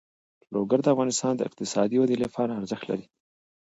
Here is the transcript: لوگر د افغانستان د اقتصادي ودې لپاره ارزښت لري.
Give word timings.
لوگر 0.53 0.79
د 0.83 0.87
افغانستان 0.93 1.33
د 1.35 1.41
اقتصادي 1.49 1.97
ودې 1.99 2.17
لپاره 2.23 2.57
ارزښت 2.59 2.85
لري. 2.91 3.05